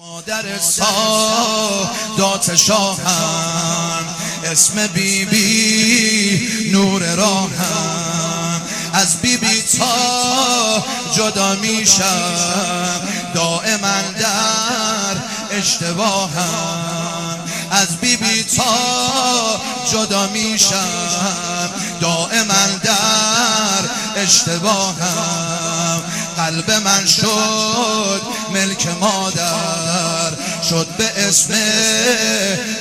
مادر 0.00 0.58
سادات 0.58 2.54
شاهم 2.54 4.04
اسم 4.44 4.86
بیبی 4.86 5.24
بی 5.24 6.70
نور 6.72 7.14
راهم. 7.14 8.60
از 8.92 9.20
بیبی 9.20 9.46
بی 9.46 9.62
تا 9.62 10.84
جدا 11.16 11.54
میشم 11.54 13.00
دائما 13.34 14.00
در 14.20 15.16
اشتباهم. 15.50 17.38
از 17.70 17.96
بیبی 17.96 18.16
بی 18.16 18.42
تا 18.42 19.60
جدا 19.92 20.26
میشم 20.26 21.70
دائما 22.00 22.66
در 22.82 23.90
اشتباهم. 24.16 26.02
قلب 26.40 26.70
من 26.70 27.06
شد 27.06 28.22
ملک 28.50 28.86
مادر 29.00 30.32
شد 30.70 30.86
به 30.98 31.28
اسم 31.28 31.54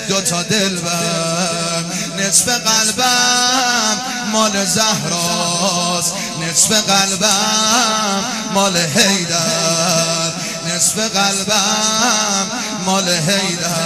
دوتا 0.10 0.44
دلبر 0.44 1.84
نصف 2.18 2.50
قلبم 2.50 4.02
مال 4.32 4.66
زهراست. 4.66 6.14
نصف 6.42 6.72
قلبم 6.72 8.24
مال 8.54 8.78
حیدر. 8.78 10.32
نصف 10.68 11.00
قلبم 11.00 12.48
مال 12.86 13.10
حیدر. 13.10 13.79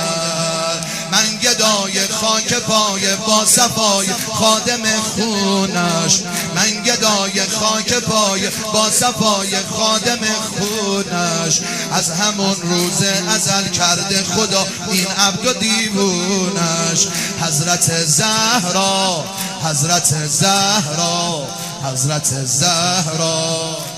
گدای 1.53 2.07
خاک 2.07 2.53
پای 2.53 3.15
با 3.15 3.45
صفای 3.45 4.07
خادم 4.33 4.83
خونش. 5.01 6.21
من 6.55 6.83
گدای 6.83 7.47
خاک 7.47 7.93
پای 7.93 8.49
با 8.73 8.91
صفای 8.91 9.57
خادم 9.69 10.19
خونش. 10.59 11.61
از 11.91 12.11
همون 12.11 12.55
روز 12.61 13.03
ازل 13.29 13.67
کرده 13.67 14.23
خدا 14.23 14.67
این 14.91 15.07
عبد 15.07 15.45
و 15.45 15.53
دیوونش. 15.53 17.07
حضرت 17.41 18.05
زهرا 18.05 19.25
حضرت 19.63 20.27
زهرا 20.27 21.47
حضرت 21.83 22.45
زهرا. 22.45 23.92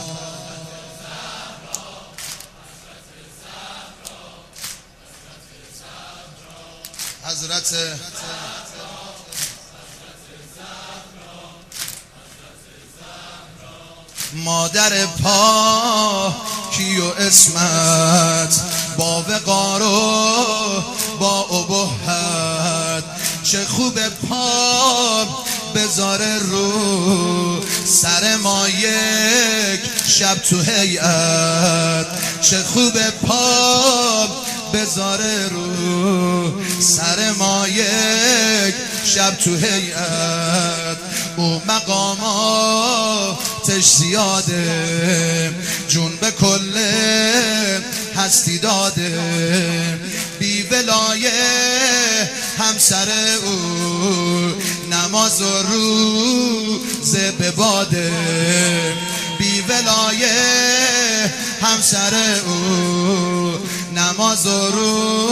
حضرت 7.26 7.74
مادر 14.34 15.06
پا 15.06 16.36
کی 16.72 16.98
و 16.98 17.06
اسمت 17.06 18.62
با 18.98 19.22
وقار 19.22 19.82
و 19.82 20.84
با 21.20 21.42
ابهت. 21.42 23.04
چه 23.44 23.66
خوب 23.66 24.00
پا 24.10 25.28
بذاره 25.76 26.40
رو 26.40 27.64
سر 27.86 28.36
ما 28.36 28.70
یک 28.70 29.80
شب 30.08 30.36
تو 30.36 30.62
هیئت. 30.62 32.06
چه 32.42 32.64
خوب 32.64 33.10
پا 33.10 34.28
بذاره 34.74 35.48
رو 35.50 36.65
سر 36.86 37.32
ما 37.32 37.68
یک 37.68 38.76
شب 39.06 39.38
تو 39.38 39.56
هیئت. 39.56 40.98
او 41.38 41.62
مقاماتش 41.68 43.36
زیاده. 43.86 45.54
جون 45.88 46.16
به 46.22 46.32
کل 46.32 46.78
هستی 48.16 48.58
داده. 48.58 49.20
بی 50.40 50.64
ولایه 50.64 51.32
همسر 52.60 53.08
او 53.46 53.56
نماز 54.92 55.42
و 55.42 55.62
روز 55.72 57.16
به 57.40 57.52
باده. 57.52 58.12
بی 59.40 59.62
ولایه 59.62 61.34
همسر 61.62 62.14
او 62.46 63.54
نماز 63.96 64.46
و 64.46 64.72
روز 64.72 65.25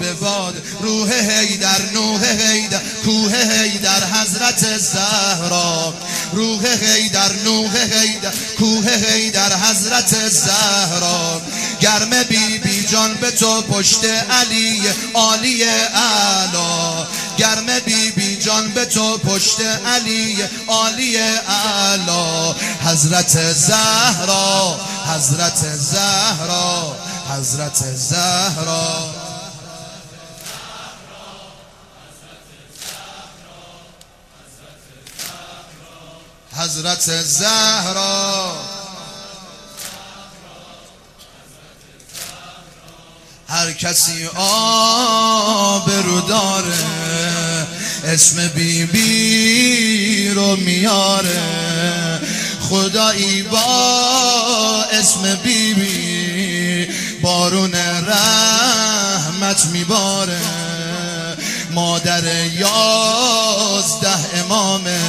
به 0.00 0.12
باد 0.12 0.62
روح 0.80 1.12
هیدر 1.12 1.82
نوح 1.94 2.24
هیدر 2.24 2.80
کوه 3.04 3.32
هیدر 3.36 4.04
حضرت 4.04 4.78
زهرا. 4.78 5.94
روح 6.32 6.66
هیدر 6.66 7.32
نوح 7.44 7.76
هیدر 7.76 8.32
کوه 8.58 8.90
هیدر 8.90 9.56
حضرت 9.56 10.28
زهرا. 10.28 11.40
گرم 11.80 12.22
بی 12.22 12.58
بی 12.58 12.82
جان 12.86 13.14
به 13.14 13.30
تو 13.30 13.62
پشت 13.62 14.04
علی 14.30 14.82
عالی 15.14 15.64
اعلا 15.64 17.06
گرم 17.38 17.80
بی 17.84 18.10
بی 18.10 18.36
جان 18.36 18.68
به 18.68 18.84
تو 18.84 19.18
پشت 19.18 19.60
علی 19.86 20.36
عالی 20.68 21.16
اعلا 21.18 22.54
حضرت 22.84 23.52
زهرا 23.52 24.80
حضرت 25.06 25.76
زهرا 25.76 26.96
حضرت 27.30 27.96
زهرا. 27.96 29.19
حضرت 36.70 37.22
زهرا. 37.22 38.52
هر 43.48 43.72
کسی 43.72 44.26
آبرو 44.36 46.20
داره 46.20 46.84
اسم 48.04 48.48
بیبی 48.48 48.86
بی 48.86 50.30
رو 50.30 50.56
میاره. 50.56 51.40
خدایی 52.60 53.42
با 53.42 54.84
اسم 54.92 55.34
بیبی 55.34 55.74
بی 55.74 56.88
بارون 57.22 57.74
رحمت 58.06 59.66
میباره. 59.66 60.40
مادر 61.70 62.46
یازده 62.46 64.18
امامه 64.34 65.00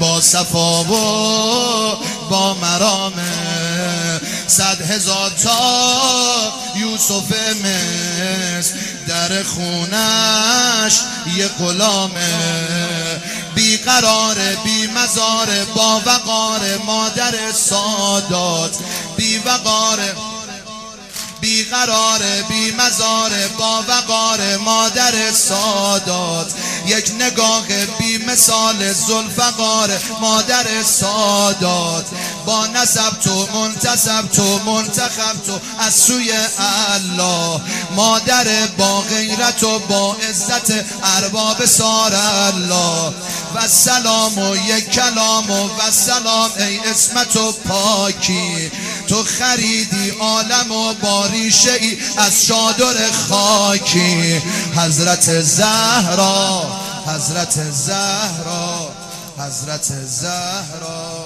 با 0.00 0.20
صفا 0.20 0.84
و 0.84 1.96
با 2.30 2.54
مرامه. 2.54 4.20
صد 4.46 4.90
هزار 4.90 5.30
تا 5.30 6.52
یوسف 6.76 7.32
مصر 7.64 8.74
در 9.08 9.42
خونش 9.42 11.00
یه 11.36 11.48
غلامه. 11.48 13.20
بیقرار 13.54 14.36
بی 14.64 14.86
مزار 14.86 15.64
با 15.74 16.02
وقار 16.06 16.60
مادر 16.86 17.52
سادات. 17.52 18.76
بی 19.16 19.38
وقار 19.38 19.98
بی 21.40 21.64
قرار 21.64 22.22
بی 22.48 22.72
مزار 22.72 23.30
با 23.58 23.84
وقار 23.88 24.56
مادر 24.56 25.32
سادات. 25.32 26.52
یک 26.86 27.12
نگاه 27.20 27.66
بی 27.98 28.18
مثال 28.18 28.92
زلفقار 28.92 29.90
مادر 30.20 30.82
سادات. 30.84 32.06
با 32.46 32.66
نسب 32.66 33.20
تو 33.20 33.48
منتصب 33.54 34.28
تو 34.32 34.58
منتخب 34.58 35.42
تو 35.46 35.58
از 35.78 35.94
سوی 35.94 36.32
الله. 36.88 37.60
مادر 37.96 38.66
با 38.78 39.00
غیرت 39.00 39.62
و 39.62 39.78
با 39.78 40.16
عزت 40.30 40.72
ارباب 41.02 41.64
سار 41.64 42.12
الله. 42.14 43.14
و 43.54 43.68
سلام 43.68 44.38
و 44.38 44.56
یک 44.56 44.90
کلام 44.90 45.50
و 45.50 45.90
سلام 45.90 46.50
ای 46.58 46.78
اسمت 46.78 47.36
و 47.36 47.52
پاکی. 47.52 48.70
تو 49.08 49.22
خریدی 49.22 50.10
عالم 50.10 50.72
و 50.72 50.94
باریشه 50.94 51.72
ای 51.72 51.98
از 52.18 52.46
شادر 52.46 53.10
خاکی. 53.28 54.42
حضرت 54.76 55.40
زهرا 55.40 56.66
حضرت 57.06 57.70
زهرا 57.70 58.92
حضرت 59.38 59.92
زهرا. 60.06 61.25